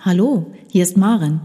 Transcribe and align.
Hallo, 0.00 0.52
hier 0.68 0.82
ist 0.82 0.96
Maren 0.96 1.40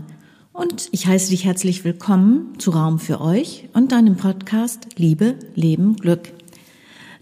und 0.51 0.89
ich 0.91 1.05
heiße 1.05 1.29
dich 1.29 1.45
herzlich 1.45 1.83
willkommen 1.83 2.57
zu 2.57 2.71
Raum 2.71 2.97
für 2.97 3.21
euch 3.21 3.69
und 3.73 3.91
deinem 3.91 4.15
Podcast 4.15 4.87
Liebe, 4.97 5.35
Leben, 5.53 5.95
Glück. 5.95 6.33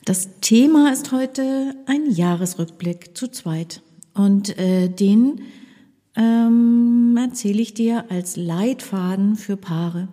Das 0.05 0.39
Thema 0.39 0.93
ist 0.93 1.11
heute 1.11 1.75
ein 1.87 2.09
Jahresrückblick 2.09 3.17
zu 3.17 3.27
zweit 3.27 3.81
und 4.13 4.57
äh, 4.57 4.87
den 4.87 5.41
ähm, 6.15 7.17
erzähle 7.17 7.61
ich 7.61 7.73
dir 7.73 8.05
als 8.09 8.37
Leitfaden 8.37 9.35
für 9.35 9.57
Paare. 9.57 10.07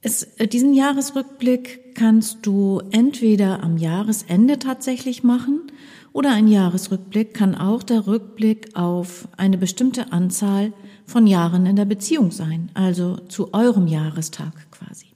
Es, 0.00 0.24
äh, 0.38 0.48
diesen 0.48 0.74
Jahresrückblick 0.74 1.94
kannst 1.94 2.38
du 2.46 2.80
entweder 2.90 3.62
am 3.62 3.76
Jahresende 3.76 4.58
tatsächlich 4.58 5.22
machen 5.22 5.70
oder 6.12 6.32
ein 6.32 6.48
Jahresrückblick 6.48 7.34
kann 7.34 7.54
auch 7.54 7.82
der 7.82 8.06
Rückblick 8.06 8.76
auf 8.76 9.28
eine 9.36 9.58
bestimmte 9.58 10.12
Anzahl 10.12 10.72
von 11.04 11.26
Jahren 11.26 11.66
in 11.66 11.76
der 11.76 11.84
Beziehung 11.84 12.30
sein, 12.30 12.70
also 12.74 13.16
zu 13.28 13.54
eurem 13.54 13.86
Jahrestag 13.86 14.52
quasi. 14.70 15.06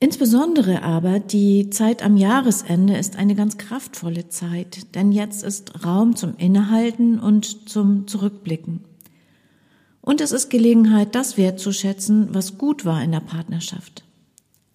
Insbesondere 0.00 0.82
aber 0.82 1.18
die 1.18 1.70
Zeit 1.70 2.02
am 2.02 2.18
Jahresende 2.18 2.96
ist 2.96 3.16
eine 3.16 3.34
ganz 3.34 3.56
kraftvolle 3.56 4.28
Zeit, 4.28 4.94
denn 4.94 5.12
jetzt 5.12 5.42
ist 5.42 5.84
Raum 5.84 6.14
zum 6.14 6.36
Innehalten 6.36 7.18
und 7.18 7.70
zum 7.70 8.06
Zurückblicken. 8.06 8.80
Und 10.02 10.20
es 10.20 10.32
ist 10.32 10.50
Gelegenheit, 10.50 11.14
das 11.14 11.38
wertzuschätzen, 11.38 12.34
was 12.34 12.58
gut 12.58 12.84
war 12.84 13.02
in 13.02 13.12
der 13.12 13.20
Partnerschaft. 13.20 14.04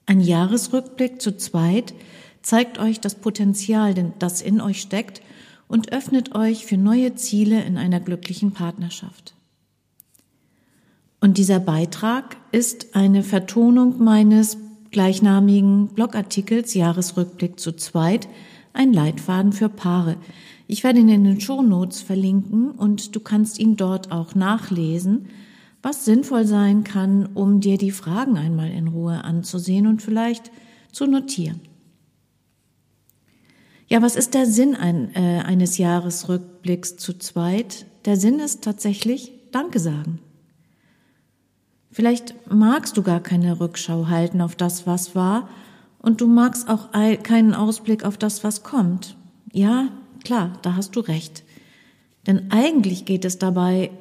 Ein 0.07 0.21
Jahresrückblick 0.21 1.21
zu 1.21 1.37
zweit 1.37 1.93
zeigt 2.41 2.79
euch 2.79 2.99
das 2.99 3.15
Potenzial, 3.15 3.93
das 4.19 4.41
in 4.41 4.61
euch 4.61 4.81
steckt 4.81 5.21
und 5.67 5.91
öffnet 5.91 6.35
euch 6.35 6.65
für 6.65 6.77
neue 6.77 7.15
Ziele 7.15 7.63
in 7.63 7.77
einer 7.77 7.99
glücklichen 7.99 8.51
Partnerschaft. 8.51 9.33
Und 11.21 11.37
dieser 11.37 11.59
Beitrag 11.59 12.37
ist 12.51 12.95
eine 12.95 13.23
Vertonung 13.23 14.03
meines 14.03 14.57
gleichnamigen 14.91 15.89
Blogartikels 15.89 16.73
Jahresrückblick 16.73 17.59
zu 17.59 17.73
zweit, 17.73 18.27
ein 18.73 18.93
Leitfaden 18.93 19.51
für 19.51 19.69
Paare. 19.69 20.17
Ich 20.67 20.83
werde 20.83 20.99
ihn 20.99 21.09
in 21.09 21.23
den 21.23 21.41
Shownotes 21.41 22.01
verlinken 22.01 22.71
und 22.71 23.15
du 23.15 23.19
kannst 23.19 23.59
ihn 23.59 23.75
dort 23.75 24.11
auch 24.11 24.35
nachlesen, 24.35 25.27
was 25.81 26.05
sinnvoll 26.05 26.45
sein 26.45 26.83
kann, 26.83 27.27
um 27.33 27.59
dir 27.59 27.77
die 27.77 27.91
Fragen 27.91 28.37
einmal 28.37 28.71
in 28.71 28.87
Ruhe 28.87 29.23
anzusehen 29.23 29.87
und 29.87 30.01
vielleicht 30.01 30.51
zu 30.91 31.05
notieren. 31.05 31.61
Ja, 33.89 34.03
was 34.03 34.15
ist 34.15 34.35
der 34.35 34.45
Sinn 34.45 34.75
ein, 34.75 35.13
äh, 35.15 35.41
eines 35.41 35.79
Jahresrückblicks 35.79 36.97
zu 36.97 37.17
zweit? 37.17 37.87
Der 38.05 38.17
Sinn 38.17 38.39
ist 38.39 38.63
tatsächlich 38.63 39.33
Danke 39.51 39.79
sagen. 39.79 40.19
Vielleicht 41.91 42.35
magst 42.51 42.97
du 42.97 43.01
gar 43.01 43.19
keine 43.19 43.59
Rückschau 43.59 44.07
halten 44.07 44.41
auf 44.41 44.55
das, 44.55 44.85
was 44.85 45.15
war, 45.15 45.49
und 46.01 46.21
du 46.21 46.27
magst 46.27 46.69
auch 46.69 46.91
keinen 46.91 47.53
Ausblick 47.53 48.05
auf 48.05 48.17
das, 48.17 48.43
was 48.43 48.63
kommt. 48.63 49.17
Ja, 49.51 49.89
klar, 50.23 50.53
da 50.61 50.75
hast 50.75 50.95
du 50.95 51.01
recht. 51.01 51.43
Denn 52.25 52.51
eigentlich 52.51 53.03
geht 53.03 53.25
es 53.25 53.37
dabei 53.37 53.91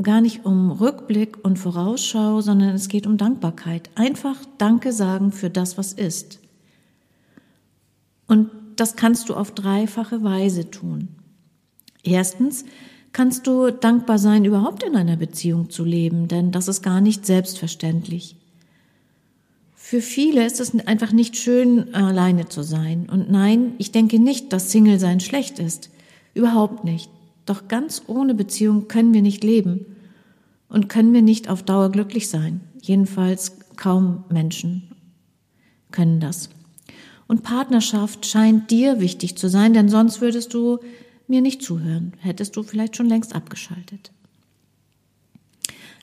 gar 0.00 0.20
nicht 0.20 0.44
um 0.44 0.70
Rückblick 0.70 1.44
und 1.44 1.58
Vorausschau, 1.58 2.42
sondern 2.42 2.74
es 2.74 2.88
geht 2.88 3.08
um 3.08 3.16
Dankbarkeit. 3.16 3.90
Einfach 3.96 4.36
Danke 4.58 4.92
sagen 4.92 5.32
für 5.32 5.50
das, 5.50 5.76
was 5.76 5.92
ist. 5.92 6.38
Und 8.28 8.50
das 8.80 8.96
kannst 8.96 9.28
du 9.28 9.34
auf 9.34 9.52
dreifache 9.52 10.22
Weise 10.22 10.70
tun. 10.70 11.08
Erstens 12.02 12.64
kannst 13.12 13.46
du 13.46 13.70
dankbar 13.70 14.18
sein, 14.18 14.44
überhaupt 14.44 14.82
in 14.82 14.96
einer 14.96 15.16
Beziehung 15.16 15.70
zu 15.70 15.84
leben, 15.84 16.28
denn 16.28 16.52
das 16.52 16.68
ist 16.68 16.82
gar 16.82 17.00
nicht 17.00 17.26
selbstverständlich. 17.26 18.36
Für 19.74 20.00
viele 20.02 20.44
ist 20.44 20.60
es 20.60 20.78
einfach 20.86 21.12
nicht 21.12 21.36
schön, 21.36 21.94
alleine 21.94 22.48
zu 22.48 22.62
sein. 22.62 23.08
Und 23.10 23.30
nein, 23.30 23.72
ich 23.78 23.90
denke 23.90 24.18
nicht, 24.18 24.52
dass 24.52 24.70
Single 24.70 24.98
sein 24.98 25.20
schlecht 25.20 25.58
ist. 25.58 25.90
Überhaupt 26.34 26.84
nicht. 26.84 27.10
Doch 27.46 27.68
ganz 27.68 28.02
ohne 28.06 28.34
Beziehung 28.34 28.88
können 28.88 29.14
wir 29.14 29.22
nicht 29.22 29.42
leben 29.42 29.86
und 30.68 30.90
können 30.90 31.14
wir 31.14 31.22
nicht 31.22 31.48
auf 31.48 31.62
Dauer 31.62 31.90
glücklich 31.90 32.28
sein. 32.28 32.60
Jedenfalls 32.82 33.56
kaum 33.76 34.24
Menschen 34.28 34.92
können 35.90 36.20
das. 36.20 36.50
Und 37.28 37.42
Partnerschaft 37.42 38.26
scheint 38.26 38.70
dir 38.70 39.00
wichtig 39.00 39.36
zu 39.36 39.48
sein, 39.48 39.74
denn 39.74 39.88
sonst 39.88 40.20
würdest 40.20 40.54
du 40.54 40.78
mir 41.28 41.42
nicht 41.42 41.62
zuhören, 41.62 42.14
hättest 42.18 42.56
du 42.56 42.62
vielleicht 42.62 42.96
schon 42.96 43.06
längst 43.06 43.34
abgeschaltet. 43.34 44.10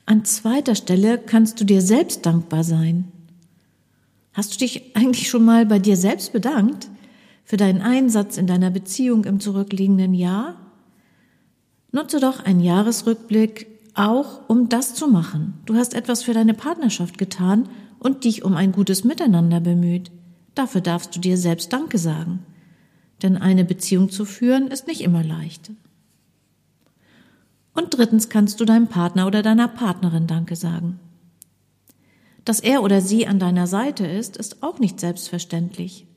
An 0.06 0.24
zweiter 0.24 0.76
Stelle 0.76 1.18
kannst 1.18 1.60
du 1.60 1.66
dir 1.66 1.82
selbst 1.82 2.28
dankbar 2.28 2.64
sein. 2.64 3.12
Hast 4.34 4.54
du 4.54 4.60
dich 4.60 4.96
eigentlich 4.96 5.28
schon 5.28 5.44
mal 5.44 5.66
bei 5.66 5.80
dir 5.80 5.98
selbst 5.98 6.32
bedankt 6.32 6.90
für 7.44 7.58
deinen 7.58 7.82
Einsatz 7.82 8.38
in 8.38 8.46
deiner 8.46 8.70
Beziehung 8.70 9.26
im 9.26 9.40
zurückliegenden 9.40 10.14
Jahr? 10.14 10.58
Nutze 11.92 12.20
doch 12.20 12.44
einen 12.44 12.60
Jahresrückblick 12.60 13.68
auch, 13.96 14.48
um 14.48 14.70
das 14.70 14.94
zu 14.94 15.08
machen. 15.08 15.56
Du 15.66 15.74
hast 15.74 15.96
etwas 15.96 16.22
für 16.22 16.34
deine 16.34 16.54
Partnerschaft 16.54 17.18
getan 17.18 17.70
und 17.98 18.26
dich 18.26 18.44
um 18.44 18.56
ein 18.56 18.74
gutes 18.74 19.06
Miteinander 19.06 19.60
bemüht. 19.60 20.12
Dafür 20.56 20.80
darfst 20.82 21.16
du 21.16 21.20
dir 21.20 21.38
selbst 21.38 21.72
Danke 21.74 21.98
sagen. 21.98 22.40
Denn 23.22 23.38
eine 23.38 23.66
Beziehung 23.66 24.10
zu 24.10 24.26
führen 24.26 24.68
ist 24.68 24.88
nicht 24.88 25.02
immer 25.02 25.24
leicht. 25.24 25.72
Und 27.74 27.98
drittens 27.98 28.30
kannst 28.30 28.60
du 28.60 28.66
deinem 28.66 28.88
Partner 28.88 29.28
oder 29.28 29.42
deiner 29.42 29.68
Partnerin 29.68 30.28
Danke 30.28 30.56
sagen. 30.56 31.00
Dass 32.46 32.62
er 32.62 32.84
oder 32.84 33.02
sie 33.02 33.28
an 33.28 33.40
deiner 33.40 33.68
Seite 33.68 34.08
ist, 34.08 34.38
ist 34.38 34.64
auch 34.64 34.80
nicht 34.80 35.00
selbstverständlich. 35.00 36.08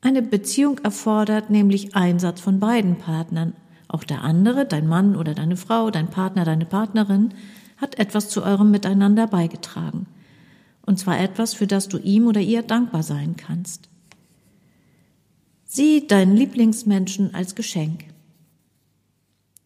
Eine 0.00 0.20
Beziehung 0.20 0.78
erfordert 0.78 1.48
nämlich 1.48 1.96
Einsatz 1.96 2.40
von 2.40 2.60
beiden 2.60 2.96
Partnern. 2.96 3.54
Auch 3.88 4.04
der 4.04 4.22
andere, 4.22 4.66
dein 4.66 4.86
Mann 4.86 5.16
oder 5.16 5.34
deine 5.34 5.56
Frau, 5.56 5.90
dein 5.90 6.08
Partner, 6.08 6.44
deine 6.44 6.66
Partnerin, 6.66 7.32
hat 7.78 7.98
etwas 7.98 8.28
zu 8.28 8.42
eurem 8.42 8.70
Miteinander 8.70 9.26
beigetragen 9.26 10.06
und 10.88 10.98
zwar 10.98 11.20
etwas, 11.20 11.52
für 11.52 11.66
das 11.66 11.88
du 11.88 11.98
ihm 11.98 12.26
oder 12.26 12.40
ihr 12.40 12.62
dankbar 12.62 13.02
sein 13.02 13.36
kannst. 13.36 13.90
Sieh 15.66 16.06
deinen 16.06 16.34
Lieblingsmenschen 16.34 17.34
als 17.34 17.54
Geschenk. 17.54 18.04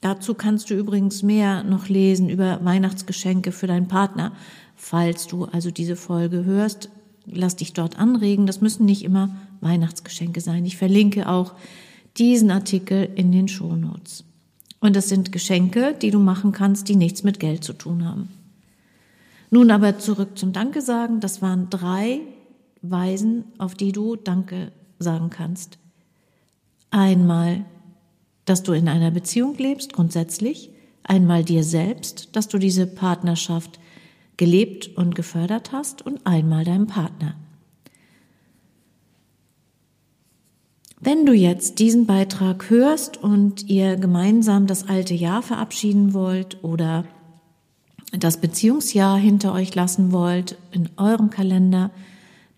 Dazu 0.00 0.34
kannst 0.34 0.68
du 0.68 0.74
übrigens 0.74 1.22
mehr 1.22 1.62
noch 1.62 1.88
lesen 1.88 2.28
über 2.28 2.64
Weihnachtsgeschenke 2.64 3.52
für 3.52 3.68
deinen 3.68 3.86
Partner. 3.86 4.32
Falls 4.74 5.28
du 5.28 5.44
also 5.44 5.70
diese 5.70 5.94
Folge 5.94 6.44
hörst, 6.44 6.90
lass 7.24 7.54
dich 7.54 7.72
dort 7.72 8.00
anregen. 8.00 8.48
Das 8.48 8.60
müssen 8.60 8.84
nicht 8.84 9.04
immer 9.04 9.36
Weihnachtsgeschenke 9.60 10.40
sein. 10.40 10.64
Ich 10.64 10.76
verlinke 10.76 11.28
auch 11.28 11.54
diesen 12.18 12.50
Artikel 12.50 13.08
in 13.14 13.30
den 13.30 13.46
Shownotes. 13.46 14.24
Und 14.80 14.96
das 14.96 15.08
sind 15.08 15.30
Geschenke, 15.30 15.94
die 16.02 16.10
du 16.10 16.18
machen 16.18 16.50
kannst, 16.50 16.88
die 16.88 16.96
nichts 16.96 17.22
mit 17.22 17.38
Geld 17.38 17.62
zu 17.62 17.74
tun 17.74 18.04
haben. 18.04 18.41
Nun 19.52 19.70
aber 19.70 19.98
zurück 19.98 20.38
zum 20.38 20.54
Danke 20.54 20.80
sagen. 20.80 21.20
Das 21.20 21.42
waren 21.42 21.68
drei 21.68 22.22
Weisen, 22.80 23.44
auf 23.58 23.74
die 23.74 23.92
du 23.92 24.16
Danke 24.16 24.72
sagen 24.98 25.28
kannst. 25.28 25.78
Einmal, 26.90 27.66
dass 28.46 28.62
du 28.62 28.72
in 28.72 28.88
einer 28.88 29.10
Beziehung 29.10 29.54
lebst, 29.58 29.92
grundsätzlich. 29.92 30.70
Einmal 31.02 31.44
dir 31.44 31.64
selbst, 31.64 32.34
dass 32.34 32.48
du 32.48 32.56
diese 32.56 32.86
Partnerschaft 32.86 33.78
gelebt 34.38 34.96
und 34.96 35.14
gefördert 35.14 35.70
hast. 35.70 36.00
Und 36.00 36.26
einmal 36.26 36.64
deinem 36.64 36.86
Partner. 36.86 37.34
Wenn 40.98 41.26
du 41.26 41.34
jetzt 41.34 41.78
diesen 41.78 42.06
Beitrag 42.06 42.70
hörst 42.70 43.22
und 43.22 43.68
ihr 43.68 43.96
gemeinsam 43.96 44.66
das 44.66 44.88
alte 44.88 45.12
Jahr 45.12 45.42
verabschieden 45.42 46.14
wollt 46.14 46.64
oder 46.64 47.04
das 48.12 48.36
Beziehungsjahr 48.36 49.18
hinter 49.18 49.52
euch 49.52 49.74
lassen 49.74 50.12
wollt 50.12 50.56
in 50.70 50.90
eurem 50.96 51.30
Kalender, 51.30 51.90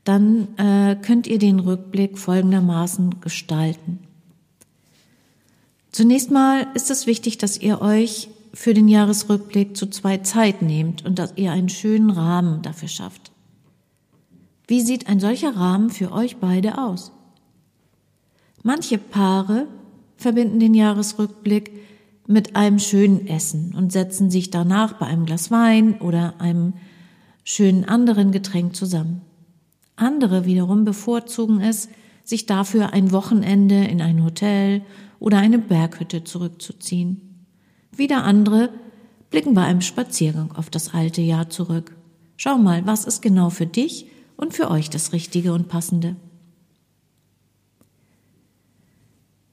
dann 0.03 0.49
äh, 0.59 0.97
könnt 0.97 1.27
ihr 1.27 1.39
den 1.39 1.61
Rückblick 1.61 2.19
folgendermaßen 2.19 3.21
gestalten. 3.21 4.01
Zunächst 5.93 6.31
mal 6.31 6.67
ist 6.75 6.91
es 6.91 7.06
wichtig, 7.06 7.39
dass 7.39 7.56
ihr 7.56 7.81
euch 7.81 8.29
für 8.53 8.75
den 8.75 8.89
Jahresrückblick 8.89 9.77
zu 9.77 9.87
zwei 9.87 10.19
Zeit 10.19 10.61
nehmt 10.61 11.05
und 11.05 11.19
dass 11.19 11.35
ihr 11.37 11.53
einen 11.53 11.69
schönen 11.69 12.11
Rahmen 12.11 12.62
dafür 12.62 12.89
schafft. 12.89 13.33
Wie 14.67 14.81
sieht 14.81 15.09
ein 15.09 15.21
solcher 15.21 15.57
Rahmen 15.57 15.91
für 15.91 16.12
euch 16.12 16.37
beide 16.37 16.79
aus? 16.79 17.12
Manche 18.62 18.99
Paare 18.99 19.67
verbinden 20.17 20.59
den 20.59 20.75
Jahresrückblick 20.75 21.71
mit 22.26 22.56
einem 22.56 22.79
schönen 22.79 23.26
Essen 23.26 23.75
und 23.75 23.93
setzen 23.93 24.31
sich 24.31 24.50
danach 24.50 24.94
bei 24.94 25.06
einem 25.06 25.26
Glas 25.26 25.50
Wein 25.50 26.00
oder 26.00 26.41
einem 26.41 26.75
schönen 27.44 27.85
anderen 27.85 28.32
Getränk 28.32 28.75
zusammen. 28.75 29.21
Andere 29.97 30.44
wiederum 30.44 30.85
bevorzugen 30.85 31.61
es, 31.61 31.88
sich 32.25 32.47
dafür 32.47 32.93
ein 32.93 33.12
Wochenende 33.12 33.85
in 33.85 34.00
ein 34.00 34.25
Hotel 34.25 34.82
oder 35.21 35.38
eine 35.38 35.59
Berghütte 35.59 36.25
zurückzuziehen. 36.25 37.47
Wieder 37.94 38.25
andere 38.25 38.71
blicken 39.31 39.55
bei 39.55 39.65
einem 39.65 39.82
Spaziergang 39.82 40.53
auf 40.53 40.71
das 40.71 40.94
alte 40.94 41.21
Jahr 41.21 41.50
zurück. 41.50 41.97
Schau 42.37 42.56
mal, 42.56 42.87
was 42.87 43.05
ist 43.05 43.21
genau 43.21 43.50
für 43.50 43.67
dich 43.67 44.06
und 44.37 44.55
für 44.55 44.71
euch 44.71 44.91
das 44.91 45.12
Richtige 45.12 45.53
und 45.53 45.69
Passende. 45.69 46.17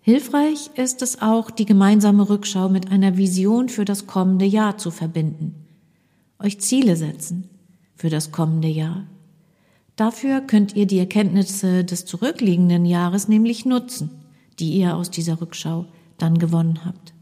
Hilfreich 0.02 0.72
ist 0.76 1.04
es 1.04 1.22
auch, 1.22 1.52
die 1.52 1.66
gemeinsame 1.66 2.28
Rückschau 2.28 2.70
mit 2.70 2.92
einer 2.92 3.18
Vision 3.18 3.70
für 3.70 3.86
das 3.86 4.08
kommende 4.08 4.46
Jahr 4.46 4.78
zu 4.78 4.90
verbinden. 4.90 5.68
Euch 6.40 6.60
Ziele 6.60 6.96
setzen 6.96 7.50
für 7.96 8.10
das 8.10 8.32
kommende 8.32 8.68
Jahr. 8.68 9.06
Dafür 9.96 10.42
könnt 10.42 10.76
ihr 10.76 10.88
die 10.88 10.98
Erkenntnisse 10.98 11.86
des 11.86 12.06
zurückliegenden 12.06 12.86
Jahres 12.86 13.28
nämlich 13.28 13.66
nutzen, 13.66 14.10
die 14.58 14.72
ihr 14.74 14.96
aus 14.96 15.12
dieser 15.12 15.40
Rückschau 15.40 15.86
dann 16.18 16.40
gewonnen 16.40 16.84
habt. 16.84 17.14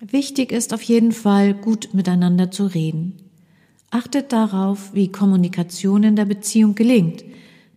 Wichtig 0.00 0.52
ist 0.52 0.72
auf 0.72 0.82
jeden 0.82 1.10
Fall, 1.10 1.54
gut 1.54 1.92
miteinander 1.92 2.52
zu 2.52 2.66
reden. 2.66 3.14
Achtet 3.90 4.32
darauf, 4.32 4.94
wie 4.94 5.10
Kommunikation 5.10 6.04
in 6.04 6.14
der 6.14 6.26
Beziehung 6.26 6.76
gelingt. 6.76 7.24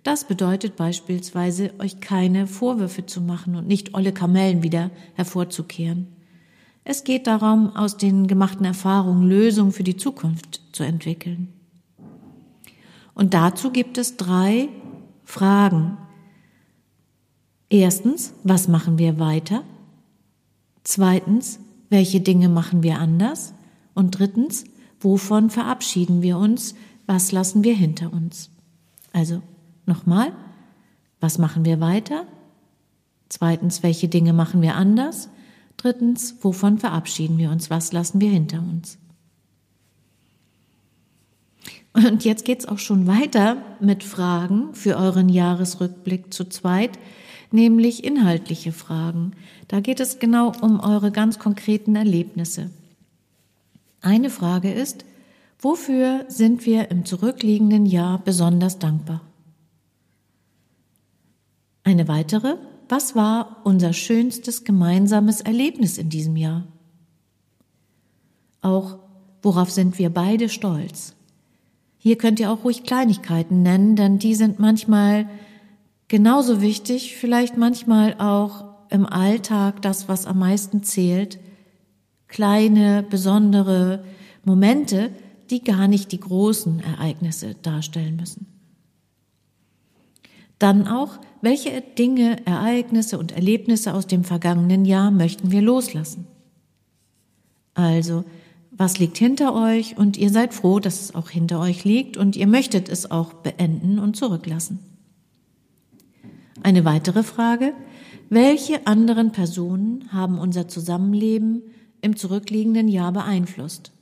Das 0.04 0.26
bedeutet 0.26 0.76
beispielsweise, 0.76 1.74
euch 1.80 2.00
keine 2.00 2.48
Vorwürfe 2.48 3.06
zu 3.06 3.22
machen 3.22 3.56
und 3.56 3.68
nicht 3.68 3.94
olle 3.94 4.12
Kamellen 4.12 4.64
wieder 4.64 4.90
hervorzukehren. 5.14 6.08
Es 6.84 7.04
geht 7.04 7.28
darum, 7.28 7.76
aus 7.76 7.98
den 7.98 8.26
gemachten 8.26 8.66
Erfahrungen 8.66 9.30
Lösungen 9.30 9.72
für 9.72 9.84
die 9.84 9.98
Zukunft 9.98 10.62
zu 10.72 10.84
entwickeln. 10.84 11.54
Und 13.14 13.36
dazu 13.36 13.72
gibt 13.72 14.00
es 14.00 14.18
drei 14.18 14.70
Fragen. 15.24 15.98
Erstens, 17.70 18.34
was 18.44 18.68
machen 18.68 18.98
wir 18.98 19.20
weiter? 19.20 19.64
Zweitens, 20.84 21.60
welche 21.90 22.22
Dinge 22.22 22.50
machen 22.50 22.82
wir 22.82 22.98
anders? 22.98 23.54
Und 23.94 24.18
drittens, 24.18 24.64
wovon 25.00 25.52
verabschieden 25.52 26.24
wir 26.24 26.38
uns? 26.38 26.74
Was 27.06 27.32
lassen 27.32 27.64
wir 27.64 27.76
hinter 27.76 28.12
uns? 28.12 28.50
Also 29.14 29.44
nochmal, 29.86 30.32
was 31.20 31.38
machen 31.38 31.66
wir 31.66 31.80
weiter? 31.80 32.26
Zweitens, 33.30 33.84
welche 33.84 34.08
Dinge 34.08 34.34
machen 34.34 34.62
wir 34.62 34.76
anders? 34.76 35.30
Drittens, 35.78 36.36
wovon 36.42 36.80
verabschieden 36.80 37.38
wir 37.38 37.50
uns? 37.50 37.70
Was 37.70 37.94
lassen 37.94 38.20
wir 38.20 38.30
hinter 38.30 38.60
uns? 38.60 38.98
Und 41.94 42.24
jetzt 42.24 42.46
geht's 42.46 42.68
auch 42.68 42.78
schon 42.78 43.08
weiter 43.08 43.58
mit 43.80 44.04
Fragen 44.04 44.74
für 44.74 44.98
euren 44.98 45.28
Jahresrückblick 45.28 46.34
zu 46.34 46.46
zweit, 46.46 46.98
nämlich 47.52 48.04
inhaltliche 48.04 48.72
Fragen. 48.72 49.32
Da 49.68 49.80
geht 49.82 50.00
es 50.00 50.20
genau 50.20 50.54
um 50.62 50.80
eure 50.80 51.12
ganz 51.12 51.38
konkreten 51.38 51.96
Erlebnisse. 51.96 52.70
Eine 54.02 54.30
Frage 54.30 54.72
ist, 54.72 55.06
wofür 55.60 56.26
sind 56.28 56.66
wir 56.66 56.92
im 56.92 57.06
zurückliegenden 57.06 57.86
Jahr 57.86 58.20
besonders 58.20 58.80
dankbar? 58.80 59.22
Eine 61.84 62.08
weitere, 62.08 62.58
was 62.90 63.16
war 63.16 63.62
unser 63.64 63.94
schönstes 63.94 64.64
gemeinsames 64.64 65.42
Erlebnis 65.42 65.98
in 65.98 66.10
diesem 66.10 66.36
Jahr? 66.36 66.68
Auch, 68.62 69.00
worauf 69.42 69.72
sind 69.72 69.98
wir 69.98 70.10
beide 70.10 70.50
stolz? 70.50 71.16
Hier 71.98 72.18
könnt 72.18 72.40
ihr 72.40 72.52
auch 72.52 72.64
ruhig 72.64 72.84
Kleinigkeiten 72.84 73.64
nennen, 73.64 73.96
denn 73.96 74.20
die 74.20 74.36
sind 74.36 74.60
manchmal 74.60 75.30
genauso 76.08 76.62
wichtig, 76.62 77.16
vielleicht 77.16 77.58
manchmal 77.58 78.16
auch 78.20 78.66
im 78.90 79.06
Alltag 79.06 79.82
das, 79.82 80.10
was 80.10 80.26
am 80.26 80.40
meisten 80.40 80.84
zählt. 80.84 81.40
Kleine, 82.28 83.04
besondere 83.10 84.04
Momente, 84.44 85.12
die 85.50 85.64
gar 85.64 85.88
nicht 85.88 86.12
die 86.12 86.20
großen 86.20 86.82
Ereignisse 86.82 87.56
darstellen 87.56 88.16
müssen. 88.16 88.48
Dann 90.62 90.88
auch, 90.88 91.18
welche 91.42 91.82
Dinge, 91.82 92.46
Ereignisse 92.46 93.18
und 93.18 93.32
Erlebnisse 93.32 93.96
aus 93.96 94.06
dem 94.06 94.24
vergangenen 94.24 94.86
Jahr 94.86 95.10
möchten 95.10 95.50
wir 95.50 95.60
loslassen? 95.60 96.28
Also, 97.74 98.26
was 98.70 99.00
liegt 99.00 99.18
hinter 99.18 99.56
euch 99.56 99.98
und 99.98 100.18
ihr 100.18 100.30
seid 100.30 100.54
froh, 100.54 100.80
dass 100.80 101.02
es 101.02 101.16
auch 101.16 101.32
hinter 101.32 101.60
euch 101.60 101.84
liegt 101.84 102.16
und 102.16 102.36
ihr 102.36 102.46
möchtet 102.46 102.90
es 102.90 103.10
auch 103.10 103.34
beenden 103.34 103.98
und 103.98 104.16
zurücklassen. 104.16 104.78
Eine 106.62 106.86
weitere 106.86 107.24
Frage, 107.24 107.74
welche 108.30 108.86
anderen 108.86 109.32
Personen 109.32 110.14
haben 110.14 110.38
unser 110.38 110.68
Zusammenleben 110.68 111.64
im 112.02 112.16
zurückliegenden 112.16 112.88
Jahr 112.88 113.12
beeinflusst? 113.12 113.94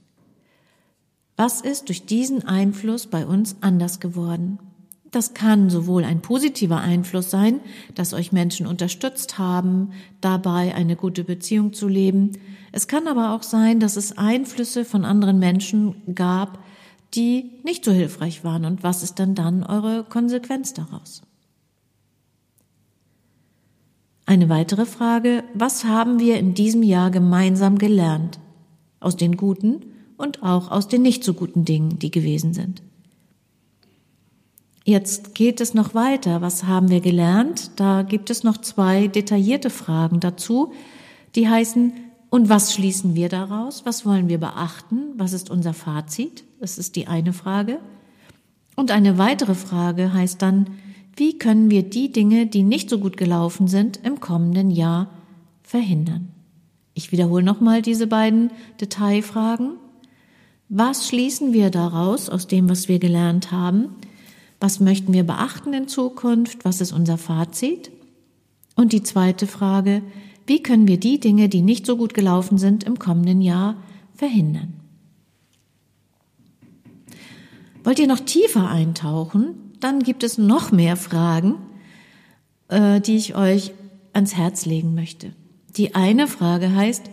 Was 1.37 1.61
ist 1.61 1.87
durch 1.87 2.05
diesen 2.05 2.45
Einfluss 2.45 3.07
bei 3.07 3.25
uns 3.25 3.55
anders 3.61 4.01
geworden? 4.01 4.59
Das 5.11 5.33
kann 5.33 5.69
sowohl 5.69 6.03
ein 6.03 6.21
positiver 6.21 6.79
Einfluss 6.79 7.31
sein, 7.31 7.61
dass 7.95 8.13
euch 8.13 8.31
Menschen 8.31 8.67
unterstützt 8.67 9.39
haben, 9.39 9.91
dabei 10.21 10.75
eine 10.75 10.95
gute 10.95 11.23
Beziehung 11.23 11.73
zu 11.73 11.87
leben. 11.87 12.33
Es 12.71 12.87
kann 12.87 13.07
aber 13.07 13.33
auch 13.33 13.41
sein, 13.41 13.79
dass 13.79 13.95
es 13.95 14.17
Einflüsse 14.17 14.85
von 14.85 15.05
anderen 15.05 15.39
Menschen 15.39 15.95
gab, 16.13 16.59
die 17.15 17.51
nicht 17.63 17.83
so 17.83 17.91
hilfreich 17.91 18.43
waren. 18.43 18.65
Und 18.65 18.83
was 18.83 19.01
ist 19.01 19.17
dann 19.17 19.33
dann 19.33 19.63
eure 19.63 20.03
Konsequenz 20.03 20.73
daraus? 20.73 21.23
Eine 24.27 24.47
weitere 24.47 24.85
Frage, 24.85 25.43
was 25.55 25.85
haben 25.85 26.19
wir 26.19 26.37
in 26.37 26.53
diesem 26.53 26.83
Jahr 26.83 27.09
gemeinsam 27.09 27.79
gelernt? 27.79 28.39
Aus 28.99 29.15
den 29.15 29.37
guten 29.37 29.85
und 30.17 30.43
auch 30.43 30.69
aus 30.69 30.87
den 30.87 31.01
nicht 31.01 31.23
so 31.23 31.33
guten 31.33 31.65
Dingen, 31.65 31.97
die 31.97 32.11
gewesen 32.11 32.53
sind. 32.53 32.83
Jetzt 34.85 35.35
geht 35.35 35.61
es 35.61 35.73
noch 35.73 35.93
weiter. 35.93 36.41
Was 36.41 36.63
haben 36.63 36.89
wir 36.89 37.01
gelernt? 37.01 37.71
Da 37.75 38.03
gibt 38.03 38.29
es 38.29 38.43
noch 38.43 38.57
zwei 38.57 39.07
detaillierte 39.07 39.69
Fragen 39.69 40.19
dazu, 40.19 40.73
die 41.35 41.47
heißen, 41.47 41.93
und 42.31 42.47
was 42.47 42.73
schließen 42.73 43.15
wir 43.15 43.27
daraus? 43.27 43.85
Was 43.85 44.05
wollen 44.05 44.29
wir 44.29 44.37
beachten? 44.37 45.13
Was 45.17 45.33
ist 45.33 45.49
unser 45.49 45.73
Fazit? 45.73 46.43
Das 46.59 46.77
ist 46.77 46.95
die 46.95 47.07
eine 47.07 47.33
Frage. 47.33 47.79
Und 48.75 48.91
eine 48.91 49.17
weitere 49.17 49.55
Frage 49.55 50.13
heißt 50.13 50.41
dann, 50.41 50.67
wie 51.15 51.37
können 51.37 51.69
wir 51.69 51.83
die 51.83 52.11
Dinge, 52.11 52.45
die 52.45 52.63
nicht 52.63 52.89
so 52.89 52.99
gut 52.99 53.17
gelaufen 53.17 53.67
sind, 53.67 53.99
im 54.03 54.19
kommenden 54.19 54.69
Jahr 54.69 55.09
verhindern? 55.63 56.29
Ich 56.93 57.11
wiederhole 57.11 57.43
nochmal 57.43 57.81
diese 57.81 58.07
beiden 58.07 58.51
Detailfragen. 58.79 59.71
Was 60.69 61.07
schließen 61.07 61.51
wir 61.51 61.71
daraus 61.71 62.29
aus 62.29 62.47
dem, 62.47 62.69
was 62.69 62.87
wir 62.87 62.99
gelernt 62.99 63.51
haben? 63.51 63.95
Was 64.59 64.79
möchten 64.79 65.13
wir 65.13 65.23
beachten 65.23 65.73
in 65.73 65.87
Zukunft? 65.87 66.65
Was 66.65 66.81
ist 66.81 66.91
unser 66.91 67.17
Fazit? 67.17 67.91
Und 68.75 68.93
die 68.93 69.03
zweite 69.03 69.47
Frage, 69.47 70.01
wie 70.47 70.63
können 70.63 70.87
wir 70.87 70.99
die 70.99 71.19
Dinge, 71.19 71.47
die 71.47 71.61
nicht 71.61 71.85
so 71.85 71.95
gut 71.95 72.13
gelaufen 72.13 72.57
sind, 72.57 72.83
im 72.83 72.99
kommenden 72.99 73.41
Jahr 73.41 73.75
verhindern? 74.15 74.73
Wollt 77.83 77.99
ihr 77.99 78.07
noch 78.07 78.19
tiefer 78.19 78.69
eintauchen? 78.69 79.73
Dann 79.79 80.03
gibt 80.03 80.23
es 80.23 80.37
noch 80.37 80.71
mehr 80.71 80.97
Fragen, 80.97 81.55
äh, 82.67 82.99
die 82.99 83.15
ich 83.15 83.35
euch 83.35 83.71
ans 84.11 84.35
Herz 84.35 84.65
legen 84.65 84.95
möchte. 84.95 85.33
Die 85.77 85.95
eine 85.95 86.27
Frage 86.27 86.73
heißt, 86.73 87.09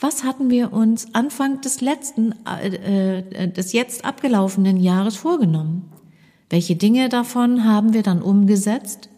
was 0.00 0.24
hatten 0.24 0.50
wir 0.50 0.72
uns 0.72 1.14
Anfang 1.14 1.60
des 1.60 1.80
letzten, 1.80 2.34
äh, 2.44 3.20
äh 3.20 3.52
des 3.52 3.72
jetzt 3.72 4.04
abgelaufenen 4.04 4.76
Jahres 4.76 5.16
vorgenommen? 5.16 5.92
Welche 6.48 6.76
Dinge 6.76 7.08
davon 7.08 7.64
haben 7.64 7.92
wir 7.92 8.02
dann 8.02 8.22
umgesetzt? 8.22 9.08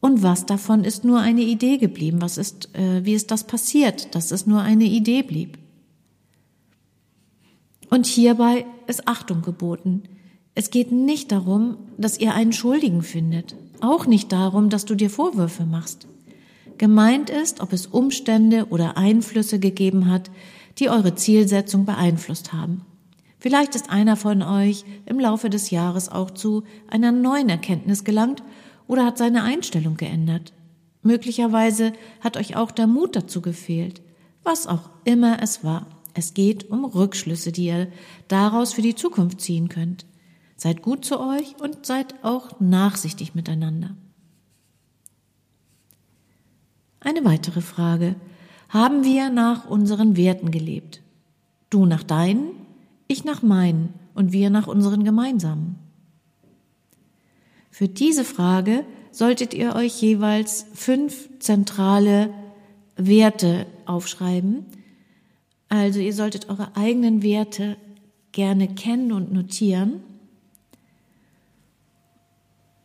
Und 0.00 0.22
was 0.22 0.46
davon 0.46 0.84
ist 0.84 1.04
nur 1.04 1.20
eine 1.20 1.42
Idee 1.42 1.78
geblieben? 1.78 2.20
Was 2.20 2.36
ist, 2.36 2.74
äh, 2.74 3.04
wie 3.04 3.14
ist 3.14 3.30
das 3.30 3.44
passiert, 3.44 4.14
dass 4.14 4.30
es 4.30 4.46
nur 4.46 4.60
eine 4.60 4.84
Idee 4.84 5.22
blieb? 5.22 5.58
Und 7.90 8.06
hierbei 8.06 8.66
ist 8.86 9.08
Achtung 9.08 9.42
geboten. 9.42 10.02
Es 10.54 10.70
geht 10.70 10.92
nicht 10.92 11.32
darum, 11.32 11.76
dass 11.96 12.18
ihr 12.18 12.34
einen 12.34 12.52
Schuldigen 12.52 13.02
findet. 13.02 13.54
Auch 13.80 14.06
nicht 14.06 14.32
darum, 14.32 14.68
dass 14.68 14.84
du 14.84 14.94
dir 14.94 15.10
Vorwürfe 15.10 15.64
machst. 15.64 16.06
Gemeint 16.78 17.30
ist, 17.30 17.60
ob 17.60 17.72
es 17.72 17.86
Umstände 17.86 18.66
oder 18.70 18.96
Einflüsse 18.96 19.58
gegeben 19.58 20.10
hat, 20.10 20.30
die 20.78 20.88
eure 20.88 21.14
Zielsetzung 21.14 21.84
beeinflusst 21.84 22.52
haben. 22.52 22.82
Vielleicht 23.44 23.74
ist 23.74 23.90
einer 23.90 24.16
von 24.16 24.40
euch 24.40 24.86
im 25.04 25.20
Laufe 25.20 25.50
des 25.50 25.68
Jahres 25.68 26.08
auch 26.08 26.30
zu 26.30 26.64
einer 26.88 27.12
neuen 27.12 27.50
Erkenntnis 27.50 28.02
gelangt 28.02 28.42
oder 28.86 29.04
hat 29.04 29.18
seine 29.18 29.42
Einstellung 29.42 29.98
geändert. 29.98 30.54
Möglicherweise 31.02 31.92
hat 32.22 32.38
euch 32.38 32.56
auch 32.56 32.70
der 32.70 32.86
Mut 32.86 33.14
dazu 33.16 33.42
gefehlt. 33.42 34.00
Was 34.44 34.66
auch 34.66 34.88
immer 35.04 35.42
es 35.42 35.62
war. 35.62 35.88
Es 36.14 36.32
geht 36.32 36.70
um 36.70 36.86
Rückschlüsse, 36.86 37.52
die 37.52 37.66
ihr 37.66 37.88
daraus 38.28 38.72
für 38.72 38.80
die 38.80 38.94
Zukunft 38.94 39.42
ziehen 39.42 39.68
könnt. 39.68 40.06
Seid 40.56 40.80
gut 40.80 41.04
zu 41.04 41.20
euch 41.20 41.54
und 41.60 41.84
seid 41.84 42.14
auch 42.24 42.58
nachsichtig 42.60 43.34
miteinander. 43.34 43.90
Eine 46.98 47.26
weitere 47.26 47.60
Frage. 47.60 48.14
Haben 48.70 49.04
wir 49.04 49.28
nach 49.28 49.68
unseren 49.68 50.16
Werten 50.16 50.50
gelebt? 50.50 51.02
Du 51.68 51.84
nach 51.84 52.04
deinen, 52.04 52.63
ich 53.08 53.24
nach 53.24 53.42
meinen 53.42 53.94
und 54.14 54.32
wir 54.32 54.50
nach 54.50 54.66
unseren 54.66 55.04
gemeinsamen? 55.04 55.76
Für 57.70 57.88
diese 57.88 58.24
Frage 58.24 58.84
solltet 59.10 59.54
ihr 59.54 59.74
euch 59.74 60.00
jeweils 60.00 60.66
fünf 60.74 61.28
zentrale 61.40 62.30
Werte 62.96 63.66
aufschreiben. 63.86 64.64
Also 65.68 65.98
ihr 65.98 66.14
solltet 66.14 66.48
eure 66.48 66.76
eigenen 66.76 67.22
Werte 67.22 67.76
gerne 68.32 68.68
kennen 68.68 69.12
und 69.12 69.32
notieren. 69.32 70.02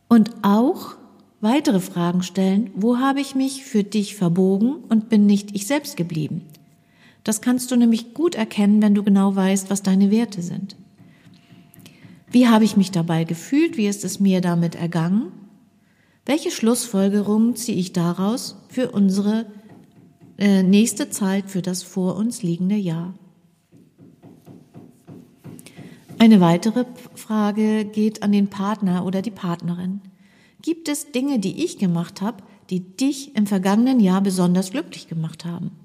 Und 0.08 0.30
auch 0.42 0.96
weitere 1.40 1.80
Fragen 1.80 2.22
stellen, 2.22 2.70
wo 2.74 2.98
habe 2.98 3.20
ich 3.20 3.34
mich 3.34 3.64
für 3.64 3.84
dich 3.84 4.16
verbogen 4.16 4.76
und 4.88 5.08
bin 5.08 5.26
nicht 5.26 5.54
ich 5.54 5.66
selbst 5.66 5.96
geblieben? 5.96 6.46
Das 7.24 7.40
kannst 7.40 7.70
du 7.70 7.76
nämlich 7.76 8.14
gut 8.14 8.34
erkennen, 8.34 8.80
wenn 8.82 8.94
du 8.94 9.02
genau 9.02 9.34
weißt, 9.36 9.70
was 9.70 9.82
deine 9.82 10.10
Werte 10.10 10.42
sind. 10.42 10.76
Wie 12.30 12.48
habe 12.48 12.64
ich 12.64 12.76
mich 12.76 12.90
dabei 12.90 13.24
gefühlt? 13.24 13.76
Wie 13.76 13.88
ist 13.88 14.04
es 14.04 14.20
mir 14.20 14.40
damit 14.40 14.74
ergangen? 14.74 15.32
Welche 16.24 16.50
Schlussfolgerungen 16.50 17.56
ziehe 17.56 17.76
ich 17.76 17.92
daraus 17.92 18.56
für 18.68 18.92
unsere 18.92 19.46
äh, 20.38 20.62
nächste 20.62 21.10
Zeit, 21.10 21.50
für 21.50 21.62
das 21.62 21.82
vor 21.82 22.16
uns 22.16 22.42
liegende 22.42 22.76
Jahr? 22.76 23.14
Eine 26.18 26.40
weitere 26.40 26.84
Frage 27.14 27.84
geht 27.84 28.22
an 28.22 28.30
den 28.30 28.48
Partner 28.48 29.04
oder 29.06 29.22
die 29.22 29.30
Partnerin. 29.30 30.02
Gibt 30.62 30.88
es 30.88 31.12
Dinge, 31.12 31.38
die 31.38 31.64
ich 31.64 31.78
gemacht 31.78 32.20
habe, 32.20 32.44
die 32.68 32.80
dich 32.80 33.34
im 33.34 33.46
vergangenen 33.46 34.00
Jahr 34.00 34.20
besonders 34.20 34.70
glücklich 34.70 35.08
gemacht 35.08 35.44
haben? 35.44 35.79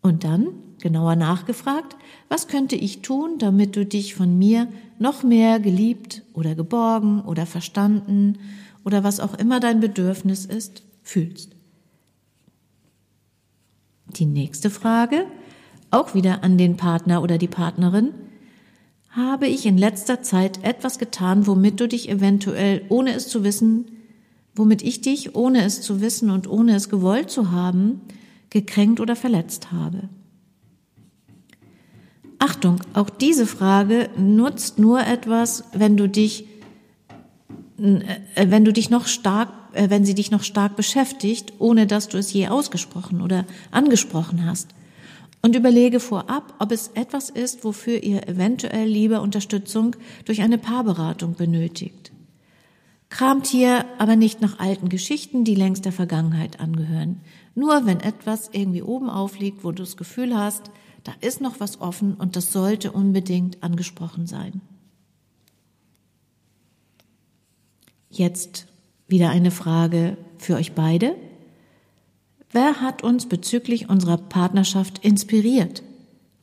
Und 0.00 0.24
dann, 0.24 0.48
genauer 0.80 1.16
nachgefragt, 1.16 1.96
was 2.28 2.48
könnte 2.48 2.76
ich 2.76 3.02
tun, 3.02 3.38
damit 3.38 3.76
du 3.76 3.84
dich 3.84 4.14
von 4.14 4.38
mir 4.38 4.68
noch 4.98 5.22
mehr 5.22 5.60
geliebt 5.60 6.22
oder 6.34 6.54
geborgen 6.54 7.22
oder 7.22 7.46
verstanden 7.46 8.38
oder 8.84 9.04
was 9.04 9.20
auch 9.20 9.34
immer 9.34 9.60
dein 9.60 9.80
Bedürfnis 9.80 10.44
ist, 10.44 10.82
fühlst? 11.02 11.50
Die 14.16 14.26
nächste 14.26 14.70
Frage, 14.70 15.26
auch 15.90 16.14
wieder 16.14 16.42
an 16.44 16.58
den 16.58 16.76
Partner 16.76 17.22
oder 17.22 17.38
die 17.38 17.48
Partnerin, 17.48 18.14
habe 19.10 19.46
ich 19.46 19.66
in 19.66 19.78
letzter 19.78 20.22
Zeit 20.22 20.62
etwas 20.64 20.98
getan, 20.98 21.46
womit 21.46 21.80
du 21.80 21.88
dich 21.88 22.08
eventuell, 22.08 22.82
ohne 22.88 23.14
es 23.14 23.28
zu 23.28 23.42
wissen, 23.42 23.86
womit 24.54 24.82
ich 24.82 25.00
dich, 25.00 25.34
ohne 25.34 25.64
es 25.64 25.80
zu 25.80 26.00
wissen 26.00 26.30
und 26.30 26.48
ohne 26.48 26.74
es 26.74 26.88
gewollt 26.88 27.30
zu 27.30 27.50
haben, 27.50 28.00
gekränkt 28.50 29.00
oder 29.00 29.16
verletzt 29.16 29.72
habe? 29.72 30.08
Achtung, 32.38 32.80
auch 32.94 33.10
diese 33.10 33.46
Frage 33.46 34.10
nutzt 34.16 34.78
nur 34.78 35.00
etwas, 35.00 35.64
wenn 35.72 35.96
du 35.96 36.08
dich, 36.08 36.46
äh, 37.78 38.46
wenn 38.46 38.64
du 38.64 38.72
dich 38.72 38.90
noch 38.90 39.06
stark, 39.06 39.50
äh, 39.72 39.90
wenn 39.90 40.04
sie 40.04 40.14
dich 40.14 40.30
noch 40.30 40.44
stark 40.44 40.76
beschäftigt, 40.76 41.54
ohne 41.58 41.86
dass 41.86 42.08
du 42.08 42.16
es 42.16 42.32
je 42.32 42.48
ausgesprochen 42.48 43.22
oder 43.22 43.44
angesprochen 43.72 44.46
hast. 44.46 44.68
Und 45.42 45.56
überlege 45.56 46.00
vorab, 46.00 46.54
ob 46.58 46.72
es 46.72 46.88
etwas 46.94 47.30
ist, 47.30 47.64
wofür 47.64 48.02
ihr 48.02 48.28
eventuell 48.28 48.88
lieber 48.88 49.20
Unterstützung 49.22 49.96
durch 50.24 50.42
eine 50.42 50.58
Paarberatung 50.58 51.34
benötigt. 51.34 52.12
Kramt 53.08 53.46
hier 53.46 53.84
aber 53.98 54.16
nicht 54.16 54.40
nach 54.40 54.58
alten 54.58 54.88
Geschichten, 54.88 55.44
die 55.44 55.54
längst 55.54 55.84
der 55.84 55.92
Vergangenheit 55.92 56.60
angehören. 56.60 57.20
Nur 57.58 57.86
wenn 57.86 57.98
etwas 57.98 58.50
irgendwie 58.52 58.82
oben 58.82 59.10
aufliegt, 59.10 59.64
wo 59.64 59.72
du 59.72 59.82
das 59.82 59.96
Gefühl 59.96 60.38
hast, 60.38 60.70
da 61.02 61.12
ist 61.20 61.40
noch 61.40 61.58
was 61.58 61.80
offen 61.80 62.14
und 62.14 62.36
das 62.36 62.52
sollte 62.52 62.92
unbedingt 62.92 63.64
angesprochen 63.64 64.28
sein. 64.28 64.60
Jetzt 68.10 68.68
wieder 69.08 69.30
eine 69.30 69.50
Frage 69.50 70.16
für 70.38 70.54
euch 70.54 70.74
beide. 70.76 71.16
Wer 72.52 72.80
hat 72.80 73.02
uns 73.02 73.26
bezüglich 73.26 73.88
unserer 73.88 74.18
Partnerschaft 74.18 75.04
inspiriert? 75.04 75.82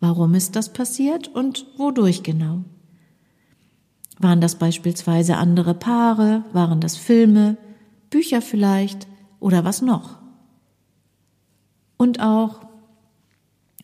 Warum 0.01 0.35
ist 0.35 0.57
das 0.57 0.73
passiert 0.73 1.29
und 1.29 1.65
wodurch 1.77 2.23
genau? 2.23 2.65
Waren 4.19 4.41
das 4.41 4.55
beispielsweise 4.55 5.37
andere 5.37 5.75
Paare? 5.75 6.43
Waren 6.51 6.81
das 6.81 6.97
Filme? 6.97 7.55
Bücher 8.09 8.41
vielleicht? 8.41 9.07
Oder 9.39 9.63
was 9.63 9.81
noch? 9.81 10.24
Und 11.97 12.19
auch, 12.19 12.65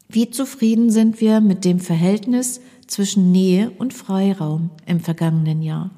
wie 0.09 0.29
zufrieden 0.29 0.89
sind 0.89 1.21
wir 1.21 1.39
mit 1.41 1.63
dem 1.63 1.79
Verhältnis 1.79 2.61
zwischen 2.87 3.31
Nähe 3.31 3.71
und 3.71 3.93
Freiraum 3.93 4.71
im 4.85 4.99
vergangenen 4.99 5.61
Jahr? 5.61 5.91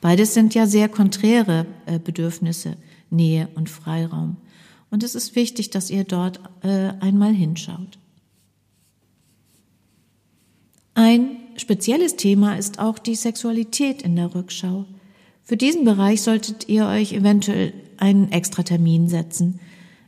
Beides 0.00 0.34
sind 0.34 0.54
ja 0.54 0.66
sehr 0.66 0.88
konträre 0.88 1.66
äh, 1.86 1.98
Bedürfnisse, 1.98 2.76
Nähe 3.10 3.48
und 3.54 3.70
Freiraum. 3.70 4.36
Und 4.90 5.02
es 5.02 5.14
ist 5.14 5.34
wichtig, 5.34 5.70
dass 5.70 5.90
ihr 5.90 6.04
dort 6.04 6.40
äh, 6.62 6.92
einmal 7.00 7.32
hinschaut. 7.32 7.98
Ein 10.94 11.36
spezielles 11.56 12.16
Thema 12.16 12.56
ist 12.56 12.78
auch 12.78 12.98
die 12.98 13.14
Sexualität 13.14 14.02
in 14.02 14.14
der 14.14 14.34
Rückschau. 14.34 14.84
Für 15.42 15.56
diesen 15.56 15.84
Bereich 15.84 16.22
solltet 16.22 16.68
ihr 16.68 16.86
euch 16.86 17.12
eventuell 17.12 17.72
einen 17.96 18.30
Extratermin 18.30 19.08
setzen. 19.08 19.60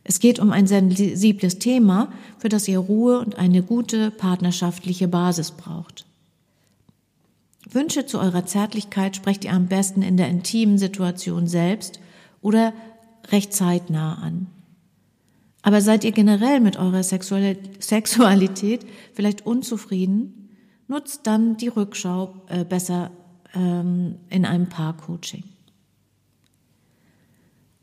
Es 0.09 0.21
geht 0.21 0.39
um 0.39 0.53
ein 0.53 0.69
sensibles 0.69 1.59
Thema, 1.59 2.13
für 2.39 2.49
das 2.49 2.69
ihr 2.69 2.79
Ruhe 2.79 3.19
und 3.19 3.39
eine 3.39 3.65
gute 3.65 4.13
partnerschaftliche 4.13 5.09
Basis 5.09 5.51
braucht. 5.51 6.07
Wünsche 7.69 8.07
zu 8.07 8.21
eurer 8.21 8.47
Zärtlichkeit 8.47 9.17
sprecht 9.17 9.45
ihr 9.45 9.53
am 9.53 9.67
besten 9.67 10.03
in 10.03 10.17
der 10.17 10.29
intimen 10.29 10.79
Situation 10.79 11.49
selbst 11.49 11.99
oder 12.41 12.73
recht 13.33 13.53
zeitnah 13.53 14.23
an. 14.23 14.47
Aber 15.63 15.81
seid 15.81 16.05
ihr 16.05 16.13
generell 16.13 16.61
mit 16.61 16.77
eurer 16.77 17.03
Sexualität 17.03 18.87
vielleicht 19.13 19.45
unzufrieden, 19.45 20.51
nutzt 20.87 21.27
dann 21.27 21.57
die 21.57 21.67
Rückschau 21.67 22.33
äh, 22.47 22.65
besser 22.65 23.11
ähm, 23.57 24.19
in 24.31 24.45
einem 24.45 24.69
Paarcoaching. 24.69 25.43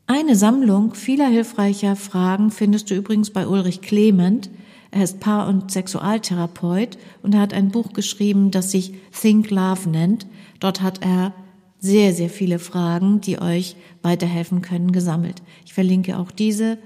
Eine 0.06 0.36
Sammlung 0.36 0.94
vieler 0.94 1.28
hilfreicher 1.28 1.96
Fragen 1.96 2.50
findest 2.50 2.90
du 2.90 2.94
übrigens 2.94 3.30
bei 3.30 3.46
Ulrich 3.46 3.80
Clement. 3.80 4.50
Er 4.90 5.02
ist 5.02 5.18
Paar- 5.18 5.48
und 5.48 5.70
Sexualtherapeut 5.70 6.98
und 7.22 7.34
er 7.34 7.40
hat 7.40 7.54
ein 7.54 7.70
Buch 7.70 7.92
geschrieben, 7.92 8.50
das 8.50 8.70
sich 8.70 8.94
Think 9.18 9.50
Love 9.50 9.88
nennt. 9.88 10.26
Dort 10.60 10.82
hat 10.82 11.02
er 11.02 11.32
sehr, 11.78 12.12
sehr 12.12 12.30
viele 12.30 12.58
Fragen, 12.58 13.20
die 13.20 13.40
euch 13.40 13.76
weiterhelfen 14.02 14.62
können, 14.62 14.92
gesammelt. 14.92 15.42
Ich 15.64 15.74
verlinke 15.74 16.18
auch 16.18 16.30
diese 16.30 16.78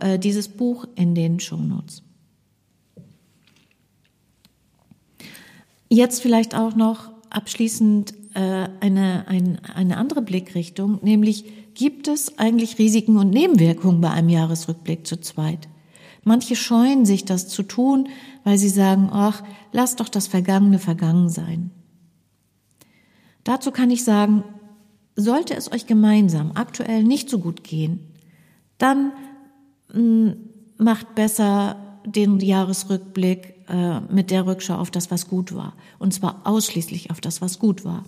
äh, 0.00 0.18
dieses 0.18 0.48
Buch 0.48 0.86
in 0.94 1.14
den 1.14 1.40
Shownotes. 1.40 2.02
Jetzt 5.88 6.22
vielleicht 6.22 6.54
auch 6.54 6.74
noch 6.74 7.10
abschließend 7.30 8.14
äh, 8.34 8.68
eine, 8.80 9.26
ein, 9.28 9.58
eine 9.74 9.96
andere 9.96 10.22
Blickrichtung, 10.22 11.00
nämlich 11.02 11.44
gibt 11.82 12.06
es 12.06 12.38
eigentlich 12.38 12.78
Risiken 12.78 13.16
und 13.16 13.30
Nebenwirkungen 13.30 14.00
bei 14.00 14.10
einem 14.10 14.28
Jahresrückblick 14.28 15.04
zu 15.04 15.20
zweit? 15.20 15.68
Manche 16.22 16.54
scheuen 16.54 17.04
sich 17.04 17.24
das 17.24 17.48
zu 17.48 17.64
tun, 17.64 18.08
weil 18.44 18.56
sie 18.56 18.68
sagen, 18.68 19.08
ach, 19.10 19.42
lass 19.72 19.96
doch 19.96 20.08
das 20.08 20.28
Vergangene 20.28 20.78
vergangen 20.78 21.28
sein. 21.28 21.72
Dazu 23.42 23.72
kann 23.72 23.90
ich 23.90 24.04
sagen, 24.04 24.44
sollte 25.16 25.56
es 25.56 25.72
euch 25.72 25.88
gemeinsam 25.88 26.52
aktuell 26.54 27.02
nicht 27.02 27.28
so 27.28 27.40
gut 27.40 27.64
gehen, 27.64 27.98
dann 28.78 29.10
macht 30.78 31.16
besser 31.16 31.98
den 32.06 32.38
Jahresrückblick 32.38 33.51
äh, 33.68 34.00
mit 34.12 34.30
der 34.30 34.46
Rückschau 34.46 34.74
auf 34.74 34.90
das, 34.90 35.10
was 35.10 35.28
gut 35.28 35.54
war. 35.54 35.74
Und 35.98 36.14
zwar 36.14 36.42
ausschließlich 36.44 37.10
auf 37.10 37.20
das, 37.20 37.40
was 37.40 37.58
gut 37.58 37.84
war. 37.84 38.04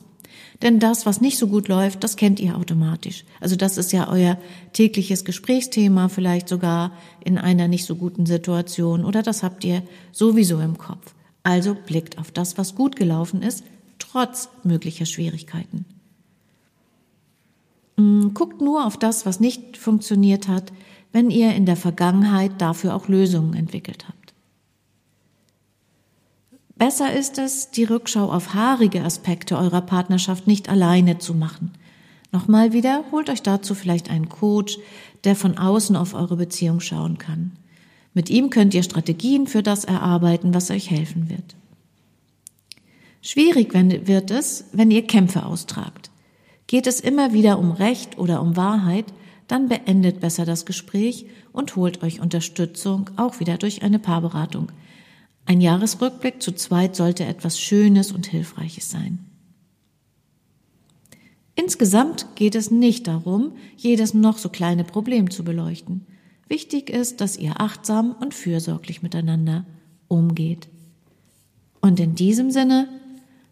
Denn 0.62 0.78
das, 0.78 1.06
was 1.06 1.20
nicht 1.20 1.38
so 1.38 1.48
gut 1.48 1.68
läuft, 1.68 2.04
das 2.04 2.16
kennt 2.16 2.40
ihr 2.40 2.56
automatisch. 2.56 3.24
Also 3.40 3.56
das 3.56 3.76
ist 3.76 3.92
ja 3.92 4.08
euer 4.08 4.38
tägliches 4.72 5.24
Gesprächsthema, 5.24 6.08
vielleicht 6.08 6.48
sogar 6.48 6.92
in 7.24 7.38
einer 7.38 7.68
nicht 7.68 7.84
so 7.84 7.96
guten 7.96 8.26
Situation 8.26 9.04
oder 9.04 9.22
das 9.22 9.42
habt 9.42 9.64
ihr 9.64 9.82
sowieso 10.12 10.60
im 10.60 10.78
Kopf. 10.78 11.14
Also 11.42 11.74
blickt 11.74 12.18
auf 12.18 12.30
das, 12.30 12.56
was 12.56 12.74
gut 12.74 12.96
gelaufen 12.96 13.42
ist, 13.42 13.64
trotz 13.98 14.48
möglicher 14.62 15.06
Schwierigkeiten. 15.06 15.84
Guckt 17.96 18.60
nur 18.60 18.86
auf 18.86 18.96
das, 18.96 19.26
was 19.26 19.38
nicht 19.38 19.76
funktioniert 19.76 20.48
hat, 20.48 20.72
wenn 21.12 21.30
ihr 21.30 21.54
in 21.54 21.66
der 21.66 21.76
Vergangenheit 21.76 22.52
dafür 22.58 22.96
auch 22.96 23.06
Lösungen 23.06 23.54
entwickelt 23.54 24.06
habt. 24.08 24.23
Besser 26.76 27.12
ist 27.12 27.38
es, 27.38 27.70
die 27.70 27.84
Rückschau 27.84 28.30
auf 28.30 28.54
haarige 28.54 29.02
Aspekte 29.04 29.56
eurer 29.56 29.80
Partnerschaft 29.80 30.46
nicht 30.46 30.68
alleine 30.68 31.18
zu 31.18 31.34
machen. 31.34 31.72
Nochmal 32.32 32.72
wieder, 32.72 33.04
holt 33.12 33.30
euch 33.30 33.42
dazu 33.42 33.74
vielleicht 33.74 34.10
einen 34.10 34.28
Coach, 34.28 34.78
der 35.22 35.36
von 35.36 35.56
außen 35.56 35.94
auf 35.94 36.14
eure 36.14 36.36
Beziehung 36.36 36.80
schauen 36.80 37.16
kann. 37.16 37.52
Mit 38.12 38.28
ihm 38.28 38.50
könnt 38.50 38.74
ihr 38.74 38.82
Strategien 38.82 39.46
für 39.46 39.62
das 39.62 39.84
erarbeiten, 39.84 40.52
was 40.52 40.70
euch 40.70 40.90
helfen 40.90 41.30
wird. 41.30 41.54
Schwierig 43.22 43.72
wird 43.72 44.30
es, 44.30 44.66
wenn 44.72 44.90
ihr 44.90 45.06
Kämpfe 45.06 45.46
austragt. 45.46 46.10
Geht 46.66 46.86
es 46.86 47.00
immer 47.00 47.32
wieder 47.32 47.58
um 47.58 47.70
Recht 47.70 48.18
oder 48.18 48.42
um 48.42 48.56
Wahrheit, 48.56 49.06
dann 49.46 49.68
beendet 49.68 50.20
besser 50.20 50.44
das 50.44 50.66
Gespräch 50.66 51.26
und 51.52 51.76
holt 51.76 52.02
euch 52.02 52.20
Unterstützung, 52.20 53.10
auch 53.16 53.40
wieder 53.40 53.58
durch 53.58 53.82
eine 53.82 53.98
Paarberatung. 53.98 54.72
Ein 55.46 55.60
Jahresrückblick 55.60 56.42
zu 56.42 56.52
zweit 56.52 56.96
sollte 56.96 57.24
etwas 57.24 57.60
Schönes 57.60 58.12
und 58.12 58.26
Hilfreiches 58.26 58.90
sein. 58.90 59.18
Insgesamt 61.54 62.26
geht 62.34 62.54
es 62.54 62.70
nicht 62.70 63.06
darum, 63.06 63.52
jedes 63.76 64.14
noch 64.14 64.38
so 64.38 64.48
kleine 64.48 64.84
Problem 64.84 65.30
zu 65.30 65.44
beleuchten. 65.44 66.06
Wichtig 66.48 66.90
ist, 66.90 67.20
dass 67.20 67.36
ihr 67.36 67.60
achtsam 67.60 68.14
und 68.20 68.34
fürsorglich 68.34 69.02
miteinander 69.02 69.64
umgeht. 70.08 70.68
Und 71.80 72.00
in 72.00 72.14
diesem 72.14 72.50
Sinne 72.50 72.88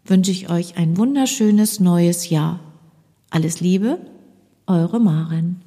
wünsche 0.05 0.31
ich 0.31 0.49
euch 0.49 0.77
ein 0.77 0.97
wunderschönes 0.97 1.79
neues 1.79 2.29
Jahr. 2.29 2.59
Alles 3.29 3.61
Liebe, 3.61 3.99
eure 4.67 4.99
Maren. 4.99 5.61